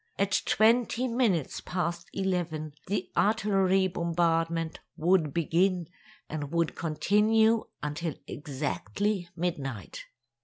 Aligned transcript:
At 0.17 0.41
twenty 0.47 1.07
minutes 1.07 1.61
past 1.63 2.09
eleven, 2.11 2.73
the 2.87 3.11
artillery 3.15 3.85
bombardment 3.87 4.79
would 4.97 5.31
begin 5.31 5.89
and 6.27 6.51
would 6.51 6.73
continue 6.73 7.65
until 7.83 8.15
exactly 8.25 9.29
midnight. 9.35 10.05